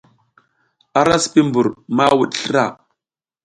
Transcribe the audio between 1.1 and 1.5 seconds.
sipi